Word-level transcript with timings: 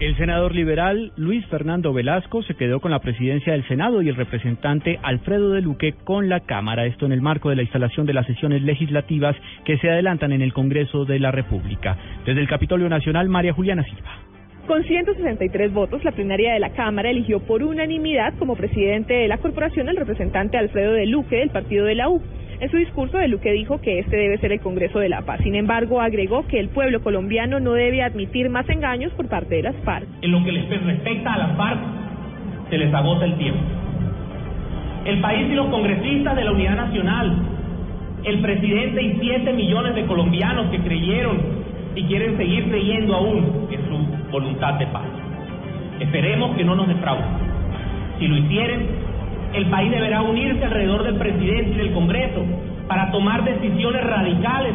El 0.00 0.16
senador 0.16 0.54
liberal 0.54 1.10
Luis 1.16 1.44
Fernando 1.46 1.92
Velasco 1.92 2.44
se 2.44 2.54
quedó 2.54 2.78
con 2.78 2.92
la 2.92 3.00
presidencia 3.00 3.52
del 3.52 3.66
Senado 3.66 4.00
y 4.00 4.08
el 4.08 4.14
representante 4.14 5.00
Alfredo 5.02 5.50
de 5.50 5.60
Luque 5.60 5.94
con 6.04 6.28
la 6.28 6.38
Cámara. 6.38 6.86
Esto 6.86 7.04
en 7.04 7.10
el 7.10 7.20
marco 7.20 7.50
de 7.50 7.56
la 7.56 7.62
instalación 7.62 8.06
de 8.06 8.12
las 8.12 8.24
sesiones 8.24 8.62
legislativas 8.62 9.34
que 9.64 9.76
se 9.78 9.90
adelantan 9.90 10.30
en 10.30 10.40
el 10.40 10.52
Congreso 10.52 11.04
de 11.04 11.18
la 11.18 11.32
República. 11.32 11.96
Desde 12.24 12.40
el 12.40 12.46
Capitolio 12.46 12.88
Nacional, 12.88 13.28
María 13.28 13.52
Juliana 13.52 13.82
Silva. 13.82 14.12
Con 14.68 14.84
163 14.84 15.72
votos, 15.72 16.04
la 16.04 16.12
plenaria 16.12 16.52
de 16.52 16.60
la 16.60 16.74
Cámara 16.74 17.10
eligió 17.10 17.40
por 17.40 17.64
unanimidad 17.64 18.34
como 18.38 18.54
presidente 18.54 19.14
de 19.14 19.26
la 19.26 19.38
corporación 19.38 19.88
al 19.88 19.96
representante 19.96 20.58
Alfredo 20.58 20.92
de 20.92 21.06
Luque 21.06 21.38
del 21.38 21.50
partido 21.50 21.86
de 21.86 21.96
la 21.96 22.08
U. 22.08 22.22
En 22.60 22.68
su 22.72 22.76
discurso, 22.76 23.18
De 23.18 23.28
Luque 23.28 23.52
dijo 23.52 23.80
que 23.80 24.00
este 24.00 24.16
debe 24.16 24.38
ser 24.38 24.50
el 24.50 24.60
Congreso 24.60 24.98
de 24.98 25.08
la 25.08 25.22
Paz. 25.22 25.40
Sin 25.44 25.54
embargo, 25.54 26.00
agregó 26.00 26.44
que 26.48 26.58
el 26.58 26.68
pueblo 26.70 27.00
colombiano 27.02 27.60
no 27.60 27.72
debe 27.72 28.02
admitir 28.02 28.50
más 28.50 28.68
engaños 28.68 29.12
por 29.12 29.28
parte 29.28 29.54
de 29.54 29.62
las 29.62 29.76
FARC. 29.84 30.08
En 30.22 30.32
lo 30.32 30.42
que 30.42 30.50
les 30.50 30.68
respecta 30.68 31.34
a 31.34 31.38
las 31.38 31.56
FARC, 31.56 31.78
se 32.68 32.78
les 32.78 32.92
agota 32.92 33.26
el 33.26 33.38
tiempo. 33.38 33.60
El 35.04 35.20
país 35.20 35.46
y 35.48 35.54
los 35.54 35.68
congresistas 35.68 36.34
de 36.34 36.44
la 36.44 36.50
Unidad 36.50 36.76
Nacional, 36.76 37.36
el 38.24 38.40
presidente 38.40 39.02
y 39.02 39.18
siete 39.20 39.52
millones 39.52 39.94
de 39.94 40.04
colombianos 40.06 40.68
que 40.70 40.80
creyeron 40.80 41.38
y 41.94 42.02
quieren 42.04 42.36
seguir 42.36 42.68
creyendo 42.68 43.14
aún 43.14 43.68
en 43.70 43.88
su 43.88 44.32
voluntad 44.32 44.74
de 44.74 44.86
paz. 44.88 45.06
Esperemos 46.00 46.56
que 46.56 46.64
no 46.64 46.74
nos 46.74 46.88
defrauden. 46.88 47.24
Si 48.18 48.26
lo 48.26 48.36
hicieren, 48.36 48.88
el 49.54 49.66
país 49.66 49.90
deberá 49.90 50.22
unirse 50.22 50.64
alrededor 50.64 51.04
del 51.04 51.16
presidente 51.16 51.70
y 51.70 51.76
del 51.76 51.92
para 52.88 53.10
tomar 53.10 53.44
decisiones 53.44 54.02
radicales, 54.04 54.74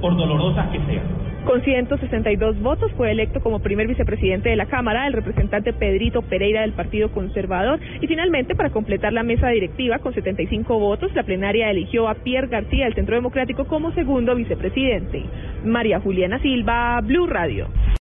por 0.00 0.16
dolorosas 0.16 0.68
que 0.68 0.78
sean. 0.86 1.18
Con 1.44 1.62
162 1.62 2.60
votos 2.60 2.92
fue 2.92 3.10
electo 3.10 3.40
como 3.40 3.60
primer 3.60 3.86
vicepresidente 3.86 4.50
de 4.50 4.56
la 4.56 4.66
Cámara 4.66 5.06
el 5.06 5.14
representante 5.14 5.72
Pedrito 5.72 6.20
Pereira 6.20 6.60
del 6.60 6.72
Partido 6.72 7.10
Conservador 7.10 7.80
y 8.02 8.06
finalmente 8.06 8.54
para 8.54 8.68
completar 8.68 9.14
la 9.14 9.22
mesa 9.22 9.48
directiva 9.48 9.98
con 9.98 10.12
75 10.12 10.78
votos 10.78 11.14
la 11.14 11.22
plenaria 11.22 11.70
eligió 11.70 12.06
a 12.06 12.16
Pierre 12.16 12.48
García 12.48 12.84
del 12.84 12.94
Centro 12.94 13.14
Democrático 13.14 13.64
como 13.64 13.92
segundo 13.92 14.34
vicepresidente. 14.34 15.24
María 15.64 16.00
Juliana 16.00 16.38
Silva, 16.40 17.00
Blue 17.00 17.26
Radio. 17.26 17.68